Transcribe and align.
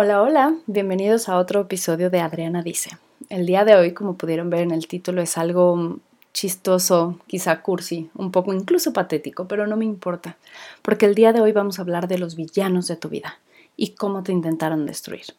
Hola, 0.00 0.22
hola, 0.22 0.54
bienvenidos 0.68 1.28
a 1.28 1.38
otro 1.38 1.62
episodio 1.62 2.08
de 2.08 2.20
Adriana 2.20 2.62
Dice. 2.62 2.90
El 3.30 3.46
día 3.46 3.64
de 3.64 3.74
hoy, 3.74 3.94
como 3.94 4.14
pudieron 4.14 4.48
ver 4.48 4.60
en 4.60 4.70
el 4.70 4.86
título, 4.86 5.20
es 5.20 5.36
algo 5.36 5.98
chistoso, 6.32 7.18
quizá 7.26 7.62
cursi, 7.62 8.08
un 8.14 8.30
poco 8.30 8.54
incluso 8.54 8.92
patético, 8.92 9.48
pero 9.48 9.66
no 9.66 9.76
me 9.76 9.84
importa, 9.84 10.36
porque 10.82 11.06
el 11.06 11.16
día 11.16 11.32
de 11.32 11.40
hoy 11.40 11.50
vamos 11.50 11.80
a 11.80 11.82
hablar 11.82 12.06
de 12.06 12.16
los 12.16 12.36
villanos 12.36 12.86
de 12.86 12.94
tu 12.94 13.08
vida 13.08 13.40
y 13.76 13.96
cómo 13.96 14.22
te 14.22 14.30
intentaron 14.30 14.86
destruir. 14.86 15.34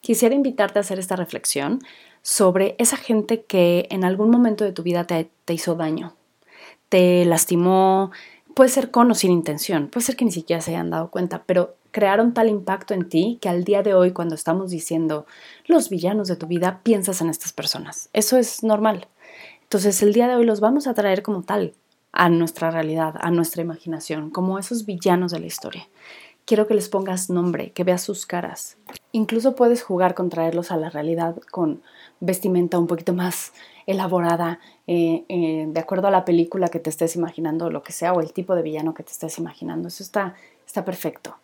Quisiera 0.00 0.34
invitarte 0.34 0.78
a 0.78 0.80
hacer 0.80 0.98
esta 0.98 1.16
reflexión 1.16 1.80
sobre 2.22 2.76
esa 2.78 2.96
gente 2.96 3.42
que 3.42 3.86
en 3.90 4.04
algún 4.04 4.30
momento 4.30 4.64
de 4.64 4.72
tu 4.72 4.82
vida 4.82 5.04
te, 5.04 5.28
hizo 5.48 5.74
daño, 5.74 6.14
te 6.88 7.26
lastimó, 7.26 8.12
puede 8.54 8.70
ser 8.70 8.90
con 8.90 9.10
o 9.10 9.14
sin 9.14 9.30
intención, 9.30 9.88
puede 9.88 10.06
ser 10.06 10.16
que 10.16 10.24
ni 10.24 10.32
siquiera 10.32 10.62
se 10.62 10.70
hayan 10.70 10.88
dado 10.88 11.10
cuenta, 11.10 11.42
pero 11.44 11.76
crearon 11.90 12.34
tal 12.34 12.48
impacto 12.48 12.94
en 12.94 13.08
ti 13.08 13.38
que 13.40 13.48
al 13.48 13.64
día 13.64 13.82
de 13.82 13.94
hoy 13.94 14.12
cuando 14.12 14.34
estamos 14.34 14.70
diciendo 14.70 15.26
los 15.66 15.88
villanos 15.88 16.28
de 16.28 16.36
tu 16.36 16.46
vida, 16.46 16.80
piensas 16.82 17.20
en 17.20 17.30
estas 17.30 17.52
personas. 17.52 18.08
Eso 18.12 18.36
es 18.36 18.62
normal. 18.62 19.08
Entonces 19.62 20.02
el 20.02 20.12
día 20.12 20.28
de 20.28 20.34
hoy 20.34 20.44
los 20.44 20.60
vamos 20.60 20.86
a 20.86 20.94
traer 20.94 21.22
como 21.22 21.42
tal 21.42 21.74
a 22.12 22.28
nuestra 22.28 22.70
realidad, 22.70 23.14
a 23.20 23.30
nuestra 23.30 23.62
imaginación, 23.62 24.30
como 24.30 24.58
esos 24.58 24.84
villanos 24.84 25.32
de 25.32 25.40
la 25.40 25.46
historia. 25.46 25.88
Quiero 26.44 26.66
que 26.66 26.74
les 26.74 26.88
pongas 26.88 27.30
nombre, 27.30 27.70
que 27.70 27.84
veas 27.84 28.02
sus 28.02 28.26
caras. 28.26 28.76
Incluso 29.12 29.54
puedes 29.54 29.82
jugar 29.82 30.14
con 30.14 30.28
traerlos 30.28 30.72
a 30.72 30.76
la 30.76 30.90
realidad 30.90 31.36
con 31.50 31.82
vestimenta 32.18 32.78
un 32.78 32.88
poquito 32.88 33.12
más 33.14 33.52
elaborada, 33.86 34.58
eh, 34.86 35.24
eh, 35.28 35.66
de 35.68 35.80
acuerdo 35.80 36.08
a 36.08 36.10
la 36.10 36.24
película 36.24 36.68
que 36.68 36.80
te 36.80 36.90
estés 36.90 37.14
imaginando, 37.14 37.70
lo 37.70 37.82
que 37.82 37.92
sea, 37.92 38.12
o 38.12 38.20
el 38.20 38.32
tipo 38.32 38.54
de 38.56 38.62
villano 38.62 38.94
que 38.94 39.02
te 39.04 39.12
estés 39.12 39.38
imaginando. 39.38 39.88
Eso 39.88 40.02
está, 40.02 40.34
está 40.66 40.84
perfecto. 40.84 41.36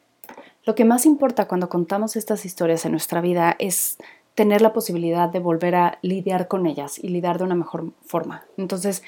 Lo 0.66 0.75
que 0.75 0.84
más 0.84 1.06
importa 1.06 1.47
cuando 1.47 1.69
contamos 1.69 2.16
estas 2.16 2.45
historias 2.45 2.84
en 2.84 2.91
nuestra 2.91 3.20
vida 3.20 3.55
es 3.61 3.98
tener 4.34 4.62
la 4.62 4.73
posibilidad 4.73 5.29
de 5.29 5.39
volver 5.39 5.77
a 5.77 5.98
lidiar 6.02 6.48
con 6.48 6.67
ellas 6.67 6.98
y 6.98 7.09
lidiar 7.09 7.39
de 7.39 7.45
una 7.45 7.55
mejor 7.55 7.92
forma. 8.05 8.45
Entonces, 8.56 9.05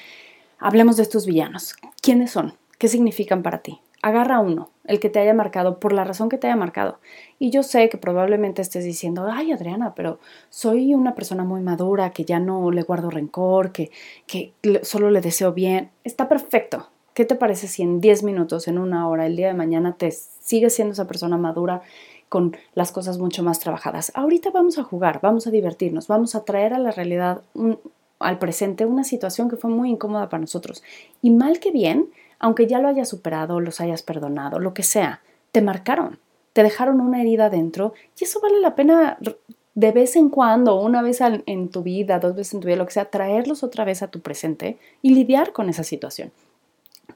hablemos 0.57 0.95
de 0.95 1.03
estos 1.03 1.25
villanos. 1.25 1.75
¿Quiénes 2.01 2.31
son? 2.31 2.53
¿Qué 2.77 2.87
significan 2.87 3.43
para 3.43 3.57
ti? 3.57 3.81
Agarra 4.01 4.39
uno, 4.39 4.69
el 4.85 5.01
que 5.01 5.09
te 5.09 5.19
haya 5.19 5.33
marcado, 5.33 5.81
por 5.81 5.91
la 5.91 6.05
razón 6.05 6.29
que 6.29 6.37
te 6.37 6.47
haya 6.47 6.55
marcado. 6.55 6.99
Y 7.39 7.49
yo 7.49 7.61
sé 7.61 7.89
que 7.89 7.97
probablemente 7.97 8.61
estés 8.61 8.85
diciendo, 8.85 9.27
ay 9.29 9.51
Adriana, 9.51 9.93
pero 9.95 10.19
soy 10.49 10.93
una 10.93 11.13
persona 11.13 11.43
muy 11.43 11.59
madura, 11.59 12.11
que 12.11 12.23
ya 12.23 12.39
no 12.39 12.71
le 12.71 12.83
guardo 12.83 13.09
rencor, 13.09 13.73
que, 13.73 13.91
que 14.27 14.53
solo 14.83 15.11
le 15.11 15.19
deseo 15.19 15.51
bien. 15.51 15.91
Está 16.05 16.29
perfecto. 16.29 16.87
¿Qué 17.19 17.25
te 17.25 17.35
parece 17.35 17.67
si 17.67 17.81
en 17.81 17.99
10 17.99 18.23
minutos, 18.23 18.69
en 18.69 18.77
una 18.77 19.09
hora, 19.09 19.25
el 19.25 19.35
día 19.35 19.47
de 19.47 19.53
mañana 19.53 19.97
te 19.97 20.09
sigues 20.09 20.73
siendo 20.73 20.93
esa 20.93 21.05
persona 21.05 21.37
madura 21.37 21.81
con 22.29 22.55
las 22.75 22.93
cosas 22.93 23.17
mucho 23.17 23.43
más 23.43 23.59
trabajadas. 23.59 24.13
Ahorita 24.15 24.51
vamos 24.51 24.77
a 24.77 24.83
jugar, 24.83 25.19
vamos 25.21 25.45
a 25.45 25.51
divertirnos, 25.51 26.07
vamos 26.07 26.33
a 26.33 26.45
traer 26.45 26.73
a 26.73 26.79
la 26.79 26.91
realidad, 26.91 27.41
al 28.19 28.39
presente, 28.39 28.85
una 28.85 29.03
situación 29.03 29.49
que 29.49 29.57
fue 29.57 29.69
muy 29.69 29.89
incómoda 29.89 30.29
para 30.29 30.39
nosotros. 30.39 30.81
Y 31.21 31.31
mal 31.31 31.59
que 31.59 31.71
bien, 31.71 32.07
aunque 32.39 32.67
ya 32.67 32.79
lo 32.79 32.87
hayas 32.87 33.09
superado, 33.09 33.59
los 33.59 33.81
hayas 33.81 34.01
perdonado, 34.01 34.59
lo 34.59 34.73
que 34.73 34.83
sea, 34.83 35.19
te 35.51 35.61
marcaron, 35.61 36.19
te 36.53 36.63
dejaron 36.63 37.01
una 37.01 37.19
herida 37.19 37.49
dentro 37.49 37.93
y 38.17 38.23
eso 38.23 38.39
vale 38.39 38.61
la 38.61 38.75
pena 38.75 39.17
de 39.75 39.91
vez 39.91 40.15
en 40.15 40.29
cuando, 40.29 40.79
una 40.79 41.01
vez 41.01 41.19
en 41.19 41.67
tu 41.67 41.83
vida, 41.83 42.19
dos 42.19 42.37
veces 42.37 42.53
en 42.53 42.61
tu 42.61 42.67
vida, 42.67 42.77
lo 42.77 42.85
que 42.85 42.93
sea, 42.93 43.09
traerlos 43.11 43.61
otra 43.61 43.83
vez 43.83 44.03
a 44.03 44.07
tu 44.07 44.21
presente 44.21 44.77
y 45.01 45.13
lidiar 45.13 45.51
con 45.51 45.67
esa 45.67 45.83
situación 45.83 46.31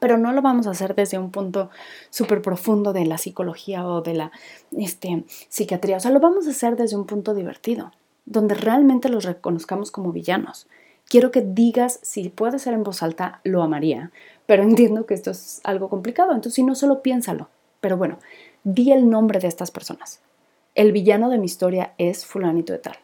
pero 0.00 0.18
no 0.18 0.32
lo 0.32 0.42
vamos 0.42 0.66
a 0.66 0.70
hacer 0.70 0.94
desde 0.94 1.18
un 1.18 1.30
punto 1.30 1.70
súper 2.10 2.42
profundo 2.42 2.92
de 2.92 3.04
la 3.04 3.18
psicología 3.18 3.86
o 3.86 4.02
de 4.02 4.14
la 4.14 4.32
este, 4.76 5.24
psiquiatría, 5.48 5.96
o 5.96 6.00
sea, 6.00 6.10
lo 6.10 6.20
vamos 6.20 6.46
a 6.46 6.50
hacer 6.50 6.76
desde 6.76 6.96
un 6.96 7.06
punto 7.06 7.34
divertido, 7.34 7.92
donde 8.26 8.54
realmente 8.54 9.08
los 9.08 9.24
reconozcamos 9.24 9.90
como 9.90 10.12
villanos. 10.12 10.66
Quiero 11.08 11.30
que 11.30 11.42
digas, 11.42 12.00
si 12.02 12.28
puede 12.30 12.58
ser 12.58 12.74
en 12.74 12.82
voz 12.82 13.02
alta, 13.02 13.40
lo 13.44 13.62
amaría, 13.62 14.10
pero 14.46 14.62
entiendo 14.64 15.06
que 15.06 15.14
esto 15.14 15.30
es 15.30 15.60
algo 15.64 15.88
complicado, 15.88 16.32
entonces 16.32 16.54
si 16.54 16.62
no, 16.62 16.74
solo 16.74 17.02
piénsalo. 17.02 17.48
Pero 17.80 17.96
bueno, 17.98 18.18
di 18.62 18.92
el 18.92 19.10
nombre 19.10 19.40
de 19.40 19.48
estas 19.48 19.70
personas. 19.70 20.20
El 20.74 20.90
villano 20.92 21.28
de 21.28 21.38
mi 21.38 21.44
historia 21.44 21.92
es 21.98 22.24
fulanito 22.24 22.72
de 22.72 22.78
tal 22.78 22.96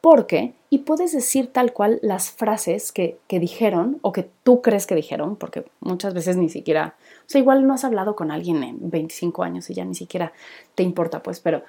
porque, 0.00 0.54
y 0.70 0.78
puedes 0.78 1.12
decir 1.12 1.52
tal 1.52 1.72
cual 1.72 1.98
las 2.02 2.30
frases 2.30 2.92
que, 2.92 3.18
dijeron 3.28 3.98
o 4.02 4.12
que 4.12 4.28
tú 4.42 4.62
crees 4.62 4.86
que 4.86 4.94
dijeron, 4.94 5.36
porque 5.36 5.64
muchas 5.80 6.14
veces 6.14 6.36
ni 6.36 6.48
siquiera, 6.48 6.94
o 7.20 7.28
sea, 7.28 7.40
igual 7.40 7.66
no 7.66 7.74
has 7.74 7.84
hablado 7.84 8.16
con 8.16 8.30
alguien 8.30 8.62
en 8.62 8.90
25 8.90 9.42
años 9.42 9.68
y 9.68 9.74
ya 9.74 9.84
ni 9.84 9.94
siquiera 9.94 10.32
te 10.74 10.82
importa, 10.82 11.22
pues, 11.22 11.40
pero 11.40 11.62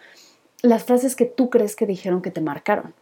las 0.62 0.84
frases 0.84 1.16
que 1.16 1.26
tú 1.26 1.50
crees 1.50 1.76
que 1.76 1.86
dijeron 1.86 2.22
que 2.22 2.32
te 2.32 2.42
marcaron. 2.42 2.94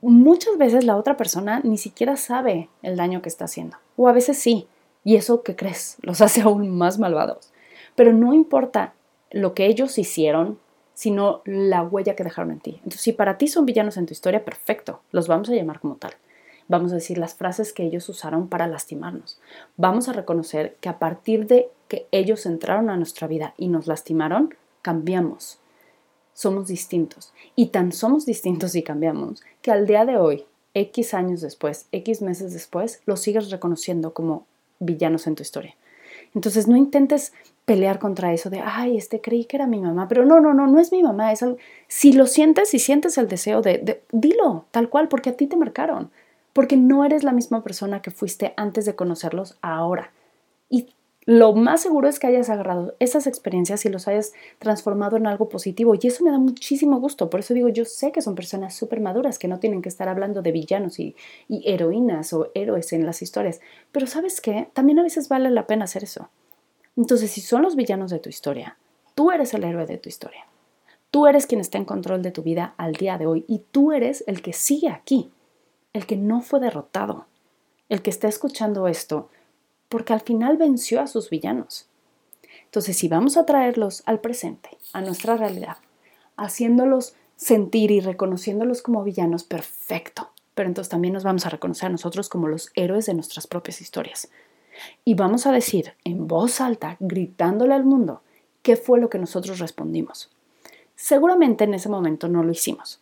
Muchas 0.00 0.58
veces 0.58 0.84
la 0.84 0.96
otra 0.96 1.16
persona 1.16 1.60
ni 1.64 1.78
siquiera 1.78 2.16
sabe 2.16 2.68
el 2.82 2.96
daño 2.96 3.22
que 3.22 3.30
está 3.30 3.46
haciendo, 3.46 3.78
o 3.96 4.08
a 4.08 4.12
veces 4.12 4.38
sí, 4.38 4.68
y 5.02 5.16
eso 5.16 5.42
que 5.42 5.56
crees 5.56 5.96
los 6.02 6.20
hace 6.20 6.42
aún 6.42 6.70
más 6.70 6.98
malvados. 6.98 7.50
Pero 7.96 8.12
no 8.12 8.34
importa 8.34 8.94
lo 9.30 9.54
que 9.54 9.66
ellos 9.66 9.98
hicieron, 9.98 10.58
sino 10.94 11.42
la 11.44 11.82
huella 11.82 12.14
que 12.16 12.24
dejaron 12.24 12.52
en 12.52 12.60
ti. 12.60 12.70
Entonces, 12.76 13.00
si 13.00 13.12
para 13.12 13.36
ti 13.36 13.48
son 13.48 13.66
villanos 13.66 13.96
en 13.96 14.06
tu 14.06 14.12
historia, 14.12 14.44
perfecto, 14.44 15.00
los 15.10 15.28
vamos 15.28 15.50
a 15.50 15.54
llamar 15.54 15.80
como 15.80 15.96
tal. 15.96 16.12
Vamos 16.66 16.92
a 16.92 16.94
decir 16.94 17.18
las 17.18 17.34
frases 17.34 17.72
que 17.72 17.84
ellos 17.84 18.08
usaron 18.08 18.48
para 18.48 18.66
lastimarnos. 18.66 19.38
Vamos 19.76 20.08
a 20.08 20.12
reconocer 20.12 20.76
que 20.80 20.88
a 20.88 20.98
partir 20.98 21.46
de 21.46 21.68
que 21.88 22.06
ellos 22.10 22.46
entraron 22.46 22.88
a 22.88 22.96
nuestra 22.96 23.26
vida 23.26 23.54
y 23.58 23.68
nos 23.68 23.86
lastimaron, 23.86 24.54
cambiamos. 24.80 25.58
Somos 26.32 26.68
distintos. 26.68 27.34
Y 27.54 27.66
tan 27.66 27.92
somos 27.92 28.24
distintos 28.24 28.74
y 28.74 28.82
cambiamos 28.82 29.42
que 29.60 29.72
al 29.72 29.86
día 29.86 30.06
de 30.06 30.16
hoy, 30.16 30.46
X 30.72 31.14
años 31.14 31.40
después, 31.42 31.86
X 31.92 32.22
meses 32.22 32.52
después, 32.52 33.02
los 33.04 33.20
sigues 33.20 33.50
reconociendo 33.50 34.14
como 34.14 34.46
villanos 34.78 35.26
en 35.26 35.34
tu 35.34 35.42
historia. 35.42 35.76
Entonces 36.34 36.66
no 36.66 36.76
intentes 36.76 37.32
pelear 37.64 37.98
contra 37.98 38.32
eso 38.32 38.50
de, 38.50 38.60
ay, 38.60 38.96
este 38.96 39.20
creí 39.20 39.46
que 39.46 39.56
era 39.56 39.66
mi 39.66 39.80
mamá, 39.80 40.06
pero 40.08 40.24
no, 40.24 40.40
no, 40.40 40.52
no, 40.52 40.66
no 40.66 40.80
es 40.80 40.92
mi 40.92 41.02
mamá, 41.02 41.32
es 41.32 41.42
algo... 41.42 41.56
Si 41.88 42.12
lo 42.12 42.26
sientes, 42.26 42.68
si 42.68 42.78
sientes 42.78 43.16
el 43.16 43.28
deseo 43.28 43.62
de, 43.62 43.78
de, 43.78 44.02
dilo, 44.12 44.66
tal 44.70 44.88
cual, 44.90 45.08
porque 45.08 45.30
a 45.30 45.36
ti 45.36 45.46
te 45.46 45.56
marcaron, 45.56 46.10
porque 46.52 46.76
no 46.76 47.04
eres 47.04 47.24
la 47.24 47.32
misma 47.32 47.62
persona 47.62 48.02
que 48.02 48.10
fuiste 48.10 48.52
antes 48.56 48.84
de 48.84 48.94
conocerlos 48.94 49.56
ahora. 49.62 50.12
Y 50.68 50.88
lo 51.26 51.54
más 51.54 51.80
seguro 51.80 52.08
es 52.08 52.18
que 52.18 52.26
hayas 52.26 52.50
agarrado 52.50 52.94
esas 52.98 53.26
experiencias 53.26 53.84
y 53.86 53.88
los 53.88 54.08
hayas 54.08 54.34
transformado 54.58 55.16
en 55.16 55.26
algo 55.26 55.48
positivo. 55.48 55.94
Y 55.94 56.06
eso 56.06 56.22
me 56.22 56.30
da 56.30 56.38
muchísimo 56.38 57.00
gusto. 57.00 57.30
Por 57.30 57.40
eso 57.40 57.54
digo, 57.54 57.70
yo 57.70 57.86
sé 57.86 58.12
que 58.12 58.20
son 58.20 58.34
personas 58.34 58.74
súper 58.74 59.00
maduras, 59.00 59.38
que 59.38 59.48
no 59.48 59.58
tienen 59.58 59.80
que 59.80 59.88
estar 59.88 60.08
hablando 60.08 60.42
de 60.42 60.52
villanos 60.52 60.98
y, 60.98 61.16
y 61.48 61.62
heroínas 61.70 62.32
o 62.34 62.50
héroes 62.54 62.92
en 62.92 63.06
las 63.06 63.22
historias. 63.22 63.60
Pero 63.90 64.06
sabes 64.06 64.42
qué, 64.42 64.68
también 64.74 64.98
a 64.98 65.02
veces 65.02 65.28
vale 65.28 65.50
la 65.50 65.66
pena 65.66 65.84
hacer 65.84 66.04
eso. 66.04 66.28
Entonces, 66.96 67.30
si 67.30 67.40
son 67.40 67.62
los 67.62 67.74
villanos 67.74 68.10
de 68.10 68.18
tu 68.18 68.28
historia, 68.28 68.76
tú 69.14 69.30
eres 69.30 69.54
el 69.54 69.64
héroe 69.64 69.86
de 69.86 69.96
tu 69.96 70.10
historia. 70.10 70.46
Tú 71.10 71.26
eres 71.26 71.46
quien 71.46 71.60
está 71.60 71.78
en 71.78 71.84
control 71.84 72.22
de 72.22 72.32
tu 72.32 72.42
vida 72.42 72.74
al 72.76 72.92
día 72.92 73.16
de 73.18 73.26
hoy 73.26 73.44
y 73.48 73.60
tú 73.70 73.92
eres 73.92 74.24
el 74.26 74.42
que 74.42 74.52
sigue 74.52 74.90
aquí, 74.90 75.30
el 75.92 76.06
que 76.06 76.16
no 76.16 76.40
fue 76.40 76.60
derrotado, 76.60 77.26
el 77.88 78.02
que 78.02 78.10
está 78.10 78.26
escuchando 78.28 78.88
esto 78.88 79.30
porque 79.94 80.12
al 80.12 80.22
final 80.22 80.56
venció 80.56 81.00
a 81.00 81.06
sus 81.06 81.30
villanos. 81.30 81.86
Entonces, 82.64 82.96
si 82.96 83.06
vamos 83.06 83.36
a 83.36 83.46
traerlos 83.46 84.02
al 84.06 84.18
presente, 84.18 84.70
a 84.92 85.00
nuestra 85.00 85.36
realidad, 85.36 85.76
haciéndolos 86.36 87.14
sentir 87.36 87.92
y 87.92 88.00
reconociéndolos 88.00 88.82
como 88.82 89.04
villanos, 89.04 89.44
perfecto. 89.44 90.30
Pero 90.56 90.68
entonces 90.68 90.90
también 90.90 91.14
nos 91.14 91.22
vamos 91.22 91.46
a 91.46 91.50
reconocer 91.50 91.86
a 91.86 91.90
nosotros 91.90 92.28
como 92.28 92.48
los 92.48 92.72
héroes 92.74 93.06
de 93.06 93.14
nuestras 93.14 93.46
propias 93.46 93.80
historias. 93.80 94.32
Y 95.04 95.14
vamos 95.14 95.46
a 95.46 95.52
decir 95.52 95.92
en 96.02 96.26
voz 96.26 96.60
alta, 96.60 96.96
gritándole 96.98 97.74
al 97.74 97.84
mundo, 97.84 98.22
qué 98.62 98.74
fue 98.74 98.98
lo 98.98 99.08
que 99.08 99.20
nosotros 99.20 99.60
respondimos. 99.60 100.28
Seguramente 100.96 101.62
en 101.62 101.74
ese 101.74 101.88
momento 101.88 102.26
no 102.26 102.42
lo 102.42 102.50
hicimos. 102.50 103.00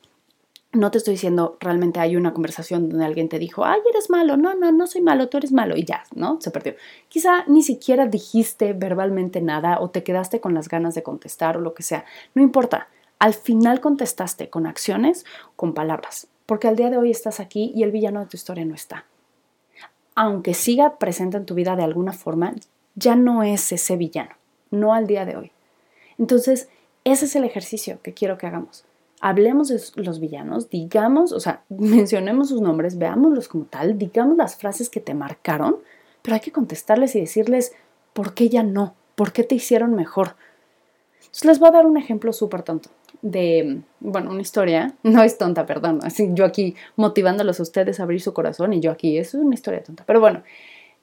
No 0.73 0.91
te 0.91 0.99
estoy 0.99 1.15
diciendo 1.15 1.59
realmente 1.61 2.01
hay 2.01 2.17
una 2.17 2.33
conversación 2.33 2.89
donde 2.89 3.05
alguien 3.05 3.29
te 3.29 3.39
dijo, 3.39 3.65
ay, 3.65 3.81
eres 3.91 4.09
malo, 4.09 4.37
no, 4.37 4.55
no, 4.55 4.73
no 4.73 4.87
soy 4.87 5.03
malo, 5.03 5.29
tú 5.29 5.37
eres 5.37 5.53
malo 5.53 5.77
y 5.77 5.85
ya, 5.85 6.05
¿no? 6.15 6.41
Se 6.41 6.51
perdió. 6.51 6.75
Quizá 7.09 7.45
ni 7.47 7.63
siquiera 7.63 8.07
dijiste 8.07 8.73
verbalmente 8.73 9.43
nada 9.43 9.81
o 9.81 9.91
te 9.91 10.03
quedaste 10.03 10.41
con 10.41 10.55
las 10.55 10.69
ganas 10.69 10.95
de 10.95 11.03
contestar 11.03 11.57
o 11.57 11.61
lo 11.61 11.75
que 11.75 11.83
sea. 11.83 12.05
No 12.35 12.43
importa, 12.43 12.89
al 13.19 13.35
final 13.35 13.81
contestaste 13.81 14.49
con 14.49 14.67
acciones, 14.67 15.27
con 15.57 15.75
palabras, 15.75 16.27
porque 16.47 16.69
al 16.69 16.77
día 16.77 16.91
de 16.91 16.97
hoy 16.97 17.11
estás 17.11 17.39
aquí 17.39 17.73
y 17.75 17.83
el 17.83 17.93
villano 17.93 18.21
de 18.21 18.27
tu 18.27 18.37
historia 18.37 18.65
no 18.65 18.75
está 18.75 19.05
aunque 20.15 20.55
siga 20.55 20.99
presente 20.99 21.37
en 21.37 21.47
tu 21.47 21.55
vida 21.55 21.77
de 21.77 21.85
alguna 21.85 22.13
forma, 22.13 22.55
ya 22.95 23.17
no 23.17 23.43
es 23.43 23.73
ese 23.73 23.97
villano, 23.97 24.35
no 24.71 24.95
al 24.95 25.07
día 25.07 25.25
de 25.25 25.37
hoy. 25.37 25.53
Entonces, 26.19 26.69
ese 27.05 27.25
es 27.25 27.37
el 27.37 27.45
ejercicio 27.45 28.01
que 28.03 28.13
quiero 28.13 28.39
que 28.39 28.47
hagamos. 28.47 28.85
Hablemos 29.25 29.69
de 29.69 29.81
los 30.03 30.19
villanos, 30.19 30.69
digamos, 30.69 31.31
o 31.31 31.39
sea, 31.39 31.63
mencionemos 31.69 32.49
sus 32.49 32.61
nombres, 32.61 32.99
veámoslos 32.99 33.47
como 33.47 33.65
tal, 33.65 33.97
digamos 33.97 34.37
las 34.37 34.57
frases 34.57 34.91
que 34.91 34.99
te 34.99 35.15
marcaron, 35.15 35.77
pero 36.23 36.35
hay 36.35 36.41
que 36.41 36.51
contestarles 36.51 37.15
y 37.15 37.21
decirles 37.21 37.73
por 38.15 38.35
qué 38.35 38.49
ya 38.49 38.65
no, 38.65 38.95
por 39.15 39.33
qué 39.33 39.45
te 39.45 39.55
hicieron 39.55 39.95
mejor. 39.95 40.35
Les 41.45 41.61
voy 41.61 41.69
a 41.69 41.73
dar 41.73 41.87
un 41.87 41.97
ejemplo 41.97 42.33
súper 42.33 42.63
tonto. 42.65 42.91
de, 43.23 43.81
bueno, 44.01 44.33
una 44.33 44.41
historia, 44.41 44.93
no 45.05 45.23
es 45.23 45.39
tonta, 45.39 45.67
perdón, 45.67 46.01
así 46.03 46.31
yo 46.33 46.45
aquí 46.45 46.75
motivándolos 46.97 47.61
a 47.61 47.63
ustedes 47.63 48.01
a 48.01 48.03
abrir 48.03 48.21
su 48.21 48.35
corazón 48.35 48.73
y 48.73 48.81
yo 48.81 48.91
aquí, 48.91 49.19
eso 49.19 49.39
es 49.39 49.45
una 49.45 49.55
historia 49.55 49.85
tonta, 49.85 50.03
pero 50.05 50.19
bueno, 50.19 50.43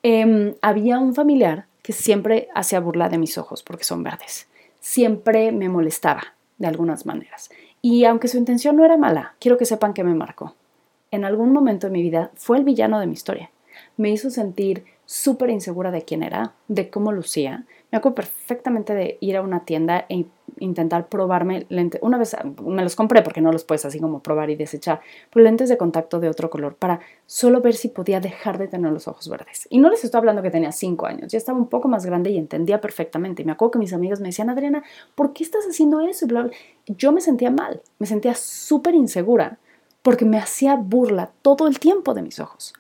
em, 0.04 0.56
había 0.62 1.00
un 1.00 1.16
familiar 1.16 1.68
que 1.82 1.94
siempre 1.94 2.50
hacía 2.54 2.82
burla 2.82 3.08
de 3.08 3.18
mis 3.18 3.38
ojos 3.38 3.64
porque 3.64 3.86
son 3.86 4.04
verdes, 4.04 4.50
siempre 4.82 5.54
me 5.54 5.70
molestaba 5.70 6.36
de 6.58 6.68
algunas 6.68 7.06
maneras 7.06 7.50
y 7.82 8.06
aunque 8.06 8.28
su 8.28 8.38
intención 8.38 8.76
no 8.76 8.86
era 8.86 8.98
mala, 8.98 9.36
quiero 9.40 9.58
que 9.58 9.66
sepan 9.66 9.94
que 9.94 10.04
me 10.04 10.16
marcó. 10.16 10.56
En 11.12 11.26
algún 11.26 11.52
momento 11.52 11.88
de 11.88 11.94
mi 11.94 12.02
vida 12.02 12.32
fue 12.36 12.58
el 12.58 12.64
villano 12.64 13.00
de 13.00 13.08
mi 13.08 13.14
historia. 13.14 13.52
Me 13.98 14.10
hizo 14.10 14.30
sentir 14.30 14.86
súper 15.06 15.50
insegura 15.50 15.90
de 15.92 16.04
quién 16.04 16.22
era, 16.22 16.54
de 16.68 16.90
cómo 16.90 17.12
lucía. 17.12 17.66
Me 17.92 17.98
acuerdo 17.98 18.16
perfectamente 18.16 18.94
de 18.94 19.18
ir 19.22 19.38
a 19.38 19.42
una 19.42 19.66
tienda 19.66 20.06
e 20.10 20.16
intentar 20.60 21.08
probarme 21.08 21.66
lentes. 21.70 22.02
Una 22.04 22.18
vez 22.18 22.36
me 22.64 22.84
los 22.84 22.96
compré 22.96 23.22
porque 23.22 23.42
no 23.42 23.52
los 23.52 23.64
puedes 23.64 23.86
así 23.86 24.00
como 24.00 24.22
probar 24.22 24.50
y 24.50 24.56
desechar, 24.56 25.02
pero 25.32 25.44
lentes 25.44 25.70
de 25.70 25.78
contacto 25.78 26.20
de 26.20 26.30
otro 26.30 26.50
color 26.50 26.76
para 26.76 27.00
solo 27.26 27.62
ver 27.62 27.76
si 27.76 27.90
podía 27.90 28.20
dejar 28.20 28.58
de 28.58 28.68
tener 28.68 28.92
los 28.92 29.08
ojos 29.08 29.30
verdes. 29.30 29.68
Y 29.70 29.80
no 29.80 29.90
les 29.90 30.04
estoy 30.04 30.20
hablando 30.20 30.42
que 30.42 30.52
tenía 30.52 30.72
cinco 30.72 31.06
años, 31.06 31.32
ya 31.32 31.38
estaba 31.38 31.58
un 31.58 31.68
poco 31.68 31.88
más 31.88 32.06
grande 32.06 32.30
y 32.30 32.38
entendía 32.38 32.82
perfectamente. 32.82 33.42
Y 33.42 33.46
me 33.46 33.52
acuerdo 33.52 33.72
que 33.72 33.80
mis 33.80 33.94
amigas 33.94 34.20
me 34.20 34.28
decían, 34.28 34.50
Adriana, 34.50 34.84
¿por 35.16 35.34
qué 35.34 35.44
estás 35.44 35.66
haciendo 35.66 36.02
eso? 36.02 36.26
Y 36.86 36.96
Yo 36.96 37.12
me 37.12 37.22
sentía 37.22 37.52
mal, 37.52 37.82
me 37.98 38.08
sentía 38.08 38.36
súper 38.36 38.96
insegura 38.96 39.58
porque 40.02 40.26
me 40.26 40.38
hacía 40.38 40.76
burla 40.76 41.32
todo 41.42 41.68
el 41.68 41.80
tiempo 41.80 42.14
de 42.14 42.22
mis 42.22 42.40
ojos. 42.40 42.74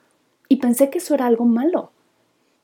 Y 0.47 0.57
pensé 0.57 0.89
que 0.89 0.97
eso 0.97 1.13
era 1.13 1.27
algo 1.27 1.45
malo. 1.45 1.91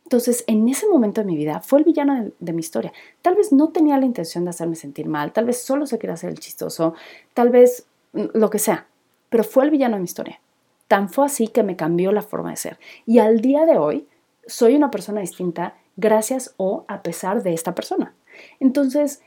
Entonces, 0.05 0.43
en 0.45 0.69
ese 0.69 0.87
momento 0.87 1.21
de 1.21 1.27
mi 1.27 1.35
vida, 1.35 1.61
fue 1.61 1.79
el 1.79 1.85
villano 1.85 2.29
de, 2.39 2.53
mi 2.53 2.59
historia. 2.59 2.93
Tal 3.23 3.33
vez 3.35 3.51
no 3.51 3.69
tenía 3.69 3.97
la 3.97 4.05
intención 4.05 4.43
de 4.43 4.51
hacerme 4.51 4.75
sentir 4.75 5.07
mal, 5.07 5.33
tal 5.33 5.45
vez 5.45 5.63
solo 5.63 5.87
se 5.87 5.97
quería 5.97 6.13
hacer 6.13 6.29
el 6.29 6.39
chistoso, 6.39 6.93
tal 7.33 7.49
vez 7.49 7.87
mm, 8.13 8.25
lo 8.33 8.51
que 8.51 8.59
sea, 8.59 8.87
pero 9.29 9.43
fue 9.43 9.63
el 9.63 9.71
villano 9.71 9.95
de 9.95 10.01
mi 10.01 10.05
historia. 10.05 10.39
Tan 10.87 11.09
fue 11.09 11.25
así 11.25 11.47
que 11.47 11.63
me 11.63 11.75
cambió 11.75 12.11
la 12.11 12.21
forma 12.21 12.51
de 12.51 12.57
ser. 12.57 12.79
Y 13.07 13.17
al 13.17 13.41
día 13.41 13.65
de 13.65 13.79
hoy, 13.79 14.07
soy 14.45 14.75
una 14.75 14.91
persona 14.91 15.21
distinta 15.21 15.75
gracias 15.97 16.53
o 16.57 16.85
a 16.87 17.01
pesar 17.01 17.41
de 17.41 17.53
esta 17.53 17.73
persona. 17.73 18.13
Entonces, 18.59 19.21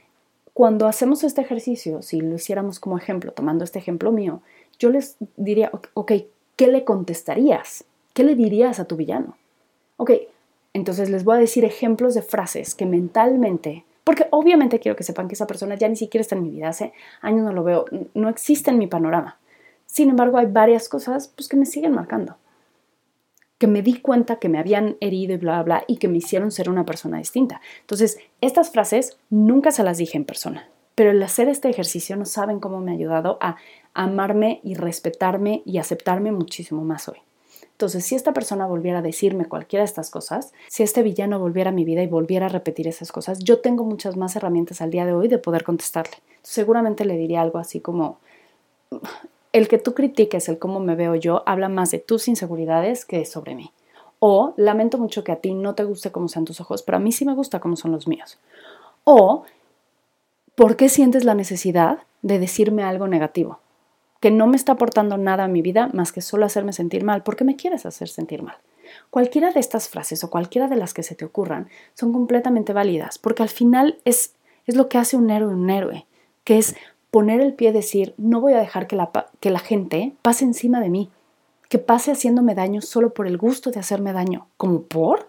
cuando 0.54 0.86
hacemos 0.86 1.24
este 1.24 1.40
ejercicio, 1.40 2.02
si 2.02 2.20
lo 2.20 2.36
hiciéramos 2.36 2.78
como 2.78 2.98
ejemplo, 2.98 3.32
tomando 3.32 3.64
este 3.64 3.80
ejemplo 3.80 4.12
mío, 4.12 4.42
yo 4.78 4.90
les 4.90 5.16
diría, 5.36 5.72
ok, 5.94 6.12
¿qué 6.54 6.68
le 6.68 6.84
contestarías? 6.84 7.84
¿Qué 8.12 8.22
le 8.22 8.36
dirías 8.36 8.78
a 8.78 8.84
tu 8.84 8.94
villano? 8.94 9.36
Ok, 9.96 10.12
entonces 10.78 11.10
les 11.10 11.24
voy 11.24 11.36
a 11.36 11.40
decir 11.40 11.64
ejemplos 11.64 12.14
de 12.14 12.22
frases 12.22 12.74
que 12.74 12.86
mentalmente, 12.86 13.84
porque 14.04 14.26
obviamente 14.30 14.80
quiero 14.80 14.96
que 14.96 15.04
sepan 15.04 15.28
que 15.28 15.34
esa 15.34 15.46
persona 15.46 15.74
ya 15.74 15.88
ni 15.88 15.96
siquiera 15.96 16.22
está 16.22 16.34
en 16.34 16.42
mi 16.42 16.50
vida, 16.50 16.68
hace 16.68 16.92
años 17.20 17.44
no 17.44 17.52
lo 17.52 17.64
veo, 17.64 17.84
no 18.14 18.28
existe 18.28 18.70
en 18.70 18.78
mi 18.78 18.86
panorama. 18.86 19.38
Sin 19.86 20.10
embargo, 20.10 20.38
hay 20.38 20.46
varias 20.46 20.88
cosas 20.88 21.28
pues, 21.28 21.48
que 21.48 21.56
me 21.56 21.66
siguen 21.66 21.92
marcando, 21.92 22.36
que 23.58 23.66
me 23.66 23.82
di 23.82 24.00
cuenta 24.00 24.36
que 24.36 24.48
me 24.48 24.58
habían 24.58 24.96
herido 25.00 25.34
y 25.34 25.36
bla, 25.36 25.54
bla, 25.54 25.62
bla, 25.62 25.84
y 25.86 25.96
que 25.96 26.08
me 26.08 26.18
hicieron 26.18 26.50
ser 26.50 26.70
una 26.70 26.84
persona 26.84 27.18
distinta. 27.18 27.60
Entonces, 27.80 28.18
estas 28.40 28.70
frases 28.70 29.18
nunca 29.30 29.72
se 29.72 29.82
las 29.82 29.98
dije 29.98 30.16
en 30.16 30.24
persona, 30.24 30.68
pero 30.94 31.10
el 31.10 31.22
hacer 31.22 31.48
este 31.48 31.68
ejercicio 31.68 32.16
no 32.16 32.24
saben 32.24 32.60
cómo 32.60 32.80
me 32.80 32.92
ha 32.92 32.94
ayudado 32.94 33.38
a 33.40 33.56
amarme 33.94 34.60
y 34.62 34.74
respetarme 34.74 35.62
y 35.64 35.78
aceptarme 35.78 36.32
muchísimo 36.32 36.84
más 36.84 37.08
hoy. 37.08 37.18
Entonces, 37.78 38.04
si 38.04 38.16
esta 38.16 38.32
persona 38.32 38.66
volviera 38.66 38.98
a 38.98 39.02
decirme 39.02 39.44
cualquiera 39.44 39.82
de 39.82 39.86
estas 39.86 40.10
cosas, 40.10 40.52
si 40.66 40.82
este 40.82 41.04
villano 41.04 41.38
volviera 41.38 41.70
a 41.70 41.72
mi 41.72 41.84
vida 41.84 42.02
y 42.02 42.08
volviera 42.08 42.46
a 42.46 42.48
repetir 42.48 42.88
esas 42.88 43.12
cosas, 43.12 43.38
yo 43.38 43.60
tengo 43.60 43.84
muchas 43.84 44.16
más 44.16 44.34
herramientas 44.34 44.80
al 44.80 44.90
día 44.90 45.06
de 45.06 45.12
hoy 45.12 45.28
de 45.28 45.38
poder 45.38 45.62
contestarle. 45.62 46.16
Seguramente 46.42 47.04
le 47.04 47.16
diría 47.16 47.40
algo 47.40 47.58
así 47.60 47.78
como, 47.78 48.18
el 49.52 49.68
que 49.68 49.78
tú 49.78 49.94
critiques 49.94 50.48
el 50.48 50.58
cómo 50.58 50.80
me 50.80 50.96
veo 50.96 51.14
yo 51.14 51.44
habla 51.46 51.68
más 51.68 51.92
de 51.92 52.00
tus 52.00 52.26
inseguridades 52.26 53.04
que 53.04 53.24
sobre 53.24 53.54
mí. 53.54 53.70
O 54.18 54.54
lamento 54.56 54.98
mucho 54.98 55.22
que 55.22 55.30
a 55.30 55.36
ti 55.36 55.54
no 55.54 55.76
te 55.76 55.84
guste 55.84 56.10
cómo 56.10 56.26
sean 56.26 56.46
tus 56.46 56.60
ojos, 56.60 56.82
pero 56.82 56.96
a 56.96 57.00
mí 57.00 57.12
sí 57.12 57.24
me 57.24 57.34
gusta 57.36 57.60
cómo 57.60 57.76
son 57.76 57.92
los 57.92 58.08
míos. 58.08 58.40
O, 59.04 59.44
¿por 60.56 60.74
qué 60.74 60.88
sientes 60.88 61.22
la 61.22 61.34
necesidad 61.34 62.00
de 62.22 62.40
decirme 62.40 62.82
algo 62.82 63.06
negativo? 63.06 63.60
Que 64.20 64.30
no 64.30 64.46
me 64.46 64.56
está 64.56 64.72
aportando 64.72 65.16
nada 65.16 65.44
a 65.44 65.48
mi 65.48 65.62
vida 65.62 65.90
más 65.92 66.12
que 66.12 66.20
solo 66.20 66.46
hacerme 66.46 66.72
sentir 66.72 67.04
mal. 67.04 67.22
¿Por 67.22 67.36
qué 67.36 67.44
me 67.44 67.56
quieres 67.56 67.86
hacer 67.86 68.08
sentir 68.08 68.42
mal? 68.42 68.56
Cualquiera 69.10 69.52
de 69.52 69.60
estas 69.60 69.88
frases 69.88 70.24
o 70.24 70.30
cualquiera 70.30 70.68
de 70.68 70.76
las 70.76 70.94
que 70.94 71.02
se 71.02 71.14
te 71.14 71.24
ocurran 71.24 71.68
son 71.94 72.12
completamente 72.12 72.72
válidas, 72.72 73.18
porque 73.18 73.42
al 73.42 73.48
final 73.48 73.98
es, 74.04 74.34
es 74.66 74.76
lo 74.76 74.88
que 74.88 74.98
hace 74.98 75.16
un 75.16 75.30
héroe 75.30 75.52
un 75.52 75.70
héroe, 75.70 76.06
que 76.44 76.58
es 76.58 76.74
poner 77.10 77.40
el 77.40 77.54
pie 77.54 77.70
y 77.70 77.72
decir, 77.72 78.14
no 78.16 78.40
voy 78.40 78.54
a 78.54 78.60
dejar 78.60 78.86
que 78.86 78.96
la, 78.96 79.10
que 79.40 79.50
la 79.50 79.58
gente 79.58 80.14
pase 80.22 80.44
encima 80.44 80.80
de 80.80 80.90
mí, 80.90 81.10
que 81.68 81.78
pase 81.78 82.12
haciéndome 82.12 82.54
daño 82.54 82.80
solo 82.80 83.12
por 83.12 83.26
el 83.26 83.36
gusto 83.36 83.70
de 83.70 83.80
hacerme 83.80 84.12
daño, 84.12 84.48
como 84.56 84.82
por 84.82 85.26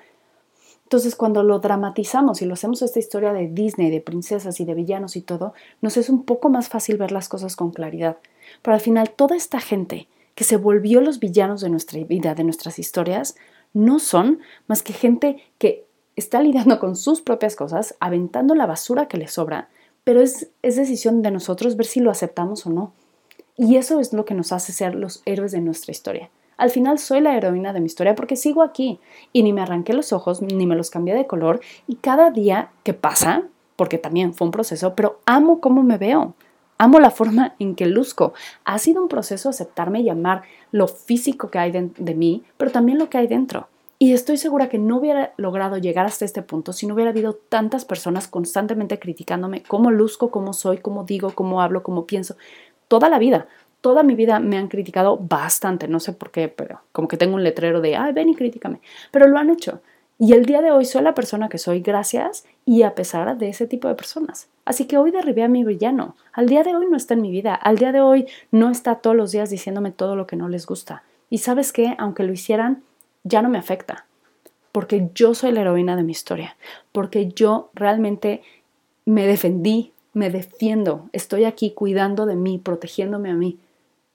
entonces, 0.90 1.16
cuando 1.16 1.44
lo 1.44 1.60
dramatizamos 1.60 2.42
y 2.42 2.48
lo 2.48 2.56
hacemos 2.56 2.82
esta 2.82 2.98
historia 2.98 3.32
de 3.32 3.48
Disney, 3.48 3.92
de 3.92 4.02
princesas 4.02 4.60
y 4.60 4.66
de 4.66 4.74
villanos 4.74 5.16
y 5.16 5.22
todo, 5.22 5.54
nos 5.82 5.98
es 5.98 6.10
un 6.10 6.24
poco 6.24 6.50
más 6.50 6.68
fácil 6.68 6.98
ver 6.98 7.12
las 7.12 7.30
cosas 7.30 7.56
con 7.56 7.70
claridad. 7.70 8.18
Pero 8.64 8.74
al 8.74 8.82
final, 8.82 9.12
toda 9.12 9.36
esta 9.36 9.60
gente 9.60 10.08
que 10.34 10.44
se 10.44 10.58
volvió 10.58 11.00
los 11.00 11.20
villanos 11.20 11.62
de 11.62 11.70
nuestra 11.70 12.04
vida, 12.06 12.34
de 12.34 12.44
nuestras 12.44 12.80
historias, 12.80 13.36
no 13.72 14.00
son 14.00 14.40
más 14.66 14.82
que 14.82 14.94
gente 14.94 15.44
que 15.60 15.86
está 16.16 16.42
lidiando 16.42 16.80
con 16.80 16.96
sus 16.96 17.22
propias 17.22 17.56
cosas, 17.56 17.96
aventando 18.00 18.56
la 18.56 18.66
basura 18.66 19.08
que 19.08 19.18
le 19.18 19.28
sobra, 19.28 19.70
pero 20.04 20.22
es, 20.22 20.50
es 20.64 20.76
decisión 20.76 21.22
de 21.22 21.30
nosotros 21.30 21.78
ver 21.78 21.86
si 21.86 22.00
lo 22.00 22.10
aceptamos 22.10 22.66
o 22.66 22.72
no. 22.72 22.94
Y 23.56 23.76
eso 23.76 24.00
es 24.00 24.12
lo 24.12 24.26
que 24.26 24.34
nos 24.34 24.52
hace 24.52 24.74
ser 24.74 24.96
los 24.96 25.22
héroes 25.28 25.52
de 25.52 25.62
nuestra 25.62 25.92
historia. 25.92 26.32
Al 26.60 26.72
final 26.72 27.00
soy 27.00 27.22
la 27.22 27.38
heroína 27.38 27.72
de 27.72 27.80
mi 27.80 27.86
historia 27.86 28.16
porque 28.16 28.36
sigo 28.36 28.62
aquí 28.64 29.00
y 29.32 29.44
ni 29.44 29.54
me 29.54 29.62
arranqué 29.62 29.94
los 29.94 30.12
ojos, 30.12 30.42
ni 30.42 30.68
me 30.68 30.76
los 30.76 30.90
cambié 30.90 31.16
de 31.16 31.26
color 31.26 31.62
y 31.88 31.96
cada 31.96 32.32
día 32.32 32.72
que 32.84 32.94
pasa, 32.94 33.44
porque 33.78 33.98
también 33.98 34.34
fue 34.34 34.46
un 34.46 34.52
proceso, 34.52 34.94
pero 34.94 35.22
amo 35.26 35.62
cómo 35.62 35.84
me 35.84 35.98
veo. 35.98 36.36
Amo 36.78 37.00
la 37.00 37.12
forma 37.12 37.56
en 37.60 37.76
que 37.76 37.86
luzco. 37.86 38.34
Ha 38.66 38.78
sido 38.78 39.02
un 39.02 39.08
proceso 39.08 39.48
aceptarme 39.48 40.02
y 40.02 40.10
amar 40.10 40.44
lo 40.72 40.90
físico 40.90 41.50
que 41.50 41.60
hay 41.60 41.72
de, 41.72 41.92
de 41.98 42.14
mí, 42.14 42.44
pero 42.58 42.72
también 42.72 43.00
lo 43.00 43.10
que 43.10 43.18
hay 43.18 43.28
dentro. 43.28 43.70
Y 43.98 44.12
estoy 44.12 44.36
segura 44.36 44.68
que 44.68 44.80
no 44.80 44.98
hubiera 44.98 45.34
logrado 45.38 45.78
llegar 45.78 46.06
hasta 46.06 46.26
este 46.26 46.42
punto 46.42 46.74
si 46.74 46.88
no 46.88 46.94
hubiera 46.94 47.12
habido 47.12 47.36
tantas 47.36 47.86
personas 47.86 48.28
constantemente 48.28 49.00
criticándome 49.00 49.64
cómo 49.64 49.92
luzco, 49.92 50.30
cómo 50.30 50.52
soy, 50.52 50.80
cómo 50.80 51.06
digo, 51.06 51.32
cómo 51.36 51.62
hablo, 51.62 51.84
cómo 51.84 52.06
pienso. 52.06 52.36
Toda 52.90 53.08
la 53.08 53.20
vida 53.20 53.48
toda 53.82 54.04
mi 54.04 54.16
vida 54.16 54.40
me 54.40 54.58
han 54.58 54.68
criticado 54.68 55.18
bastante, 55.18 55.88
no 55.88 56.00
sé 56.00 56.14
por 56.14 56.32
qué, 56.32 56.48
pero 56.48 56.82
como 56.92 57.08
que 57.08 57.18
tengo 57.18 57.36
un 57.36 57.44
letrero 57.44 57.82
de, 57.82 57.96
ay, 57.96 58.14
ven 58.14 58.30
y 58.30 58.36
críticame, 58.36 58.82
pero 59.12 59.28
lo 59.28 59.38
han 59.38 59.50
hecho. 59.50 59.82
Y 60.22 60.34
el 60.34 60.46
día 60.46 60.62
de 60.62 60.72
hoy 60.72 60.84
soy 60.84 61.02
la 61.02 61.16
persona 61.16 61.48
que 61.48 61.58
soy 61.58 61.80
gracias 61.80 62.46
y 62.66 62.84
a 62.84 62.94
pesar 62.94 63.38
de 63.38 63.48
ese 63.48 63.68
tipo 63.68 63.88
de 63.88 63.96
personas. 63.96 64.50
Así 64.66 64.86
que 64.86 64.98
hoy 64.98 65.12
derribé 65.12 65.44
a 65.44 65.48
mi 65.48 65.64
villano. 65.64 66.18
Al 66.34 66.48
día 66.48 66.64
de 66.64 66.76
hoy 66.76 66.88
no 66.90 66.98
está 66.98 67.14
en 67.14 67.22
mi 67.22 67.32
vida. 67.32 67.56
Al 67.56 67.78
día 67.78 67.94
de 67.94 68.02
hoy 68.02 68.28
no 68.52 68.70
está 68.70 68.96
todos 68.96 69.16
los 69.16 69.32
días 69.32 69.50
diciéndome 69.50 69.92
todo 69.92 70.18
lo 70.18 70.28
que 70.28 70.36
no 70.36 70.50
les 70.50 70.66
gusta. 70.66 71.04
Y 71.30 71.38
sabes 71.38 71.72
qué, 71.72 71.96
aunque 71.98 72.24
lo 72.24 72.34
hicieran, 72.34 72.84
ya 73.24 73.42
no 73.42 73.48
me 73.48 73.58
afecta. 73.58 74.06
Porque 74.74 75.10
yo 75.16 75.34
soy 75.36 75.54
la 75.54 75.62
heroína 75.62 75.96
de 75.96 76.04
mi 76.04 76.12
historia. 76.12 76.58
Porque 76.92 77.30
yo 77.30 77.70
realmente 77.74 78.44
me 79.06 79.26
defendí, 79.26 79.94
me 80.14 80.30
defiendo. 80.30 81.08
Estoy 81.14 81.46
aquí 81.46 81.72
cuidando 81.72 82.26
de 82.26 82.36
mí, 82.36 82.58
protegiéndome 82.58 83.30
a 83.32 83.36
mí. 83.36 83.58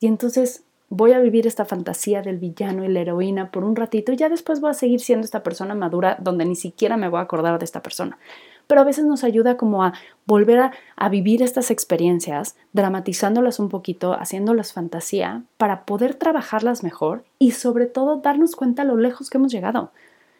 Y 0.01 0.07
entonces 0.07 0.65
voy 0.89 1.13
a 1.13 1.19
vivir 1.19 1.47
esta 1.47 1.65
fantasía 1.65 2.23
del 2.23 2.39
villano 2.39 2.85
y 2.85 2.89
la 2.89 3.01
heroína 3.01 3.51
por 3.51 3.65
un 3.65 3.75
ratito 3.75 4.13
y 4.13 4.17
ya 4.17 4.29
después 4.29 4.61
voy 4.61 4.71
a 4.71 4.75
seguir 4.75 5.01
siendo 5.01 5.25
esta 5.25 5.43
persona 5.43 5.75
madura 5.75 6.17
donde 6.21 6.45
ni 6.45 6.57
siquiera 6.57 6.97
me 6.97 7.09
voy 7.09 7.19
a 7.19 7.23
acordar 7.23 7.59
de 7.59 7.65
esta 7.65 7.83
persona. 7.83 8.19
Pero 8.67 8.81
a 8.81 8.85
veces 8.85 9.05
nos 9.05 9.25
ayuda 9.25 9.57
como 9.57 9.85
a 9.85 9.93
volver 10.25 10.71
a, 10.97 11.09
vivir 11.09 11.43
estas 11.43 11.71
experiencias, 11.71 12.57
dramatizándolas 12.73 13.59
un 13.59 13.69
poquito, 13.69 14.15
haciéndolas 14.15 14.73
fantasía, 14.73 15.43
para 15.59 15.85
poder 15.85 16.15
trabajarlas 16.15 16.83
mejor 16.83 17.25
y 17.39 17.51
sobre 17.51 17.87
todo 17.87 18.17
darnos 18.17 18.57
cuenta 18.57 18.85
lo 18.85 18.97
lejos 18.97 19.29
que 19.29 19.39
hemos 19.39 19.53
llegado 19.53 19.91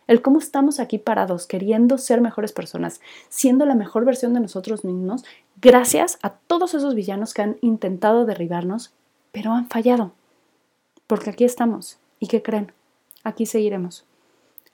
el 0.07 0.21
cómo 0.23 0.39
estamos 0.39 0.81
aquí 0.81 0.99
parados, 0.99 1.47
queriendo 1.47 1.97
ser 1.97 2.21
mejores 2.21 2.53
personas, 2.53 3.01
siendo 3.29 3.65
la 3.65 3.75
mejor 3.75 4.05
versión 4.05 4.35
de 4.35 4.41
nosotros 4.41 4.85
mismos, 4.85 5.25
gracias 5.63 6.19
a 6.23 6.31
todos 6.31 6.75
esos 6.75 6.95
villanos 6.95 7.33
que 7.33 7.43
han 7.43 7.57
intentado 7.63 8.27
derribarnos 8.27 8.93
pero 9.35 9.51
han 9.51 9.69
fallado. 9.69 10.13
Porque 11.09 11.29
aquí 11.29 11.45
estamos. 11.45 11.99
¿Y 12.21 12.29
qué 12.29 12.41
creen? 12.41 12.73
Aquí 13.25 13.45
seguiremos. 13.45 14.05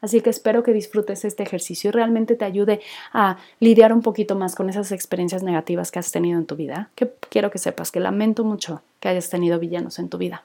Así 0.02 0.20
que 0.20 0.30
espero 0.30 0.62
que 0.62 0.72
disfrutes 0.72 1.24
este 1.24 1.42
ejercicio 1.42 1.88
y 1.88 1.92
realmente 1.92 2.36
te 2.36 2.44
ayude 2.44 2.80
a 3.12 3.38
lidiar 3.58 3.92
un 3.92 4.02
poquito 4.02 4.36
más 4.36 4.54
con 4.54 4.68
esas 4.68 4.92
experiencias 4.92 5.42
negativas 5.42 5.90
que 5.90 5.98
has 5.98 6.12
tenido 6.12 6.38
en 6.38 6.46
tu 6.46 6.56
vida. 6.56 6.90
Que 6.94 7.10
quiero 7.30 7.50
que 7.50 7.58
sepas 7.58 7.90
que 7.90 8.00
lamento 8.00 8.44
mucho 8.44 8.82
que 9.00 9.08
hayas 9.08 9.30
tenido 9.30 9.58
villanos 9.58 9.98
en 9.98 10.10
tu 10.10 10.18
vida, 10.18 10.44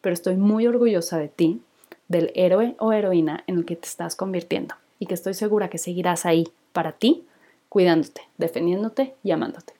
pero 0.00 0.14
estoy 0.14 0.36
muy 0.36 0.66
orgullosa 0.66 1.18
de 1.18 1.28
ti, 1.28 1.60
del 2.08 2.32
héroe 2.34 2.76
o 2.78 2.92
heroína 2.92 3.44
en 3.46 3.58
el 3.58 3.64
que 3.66 3.76
te 3.76 3.86
estás 3.86 4.16
convirtiendo 4.16 4.74
y 4.98 5.06
que 5.06 5.14
estoy 5.14 5.34
segura 5.34 5.68
que 5.68 5.78
seguirás 5.78 6.26
ahí 6.26 6.48
para 6.72 6.92
ti, 6.92 7.24
cuidándote, 7.68 8.22
defendiéndote 8.38 9.14
y 9.22 9.30
amándote. 9.30 9.74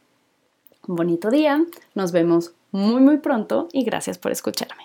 Un 0.87 0.97
bonito 0.97 1.31
día, 1.31 1.65
nos 1.95 2.13
vemos 2.13 2.55
muy 2.73 3.01
muy 3.01 3.19
pronto 3.19 3.69
y 3.73 3.85
gracias 3.85 4.19
por 4.19 4.33
escucharme. 4.33 4.85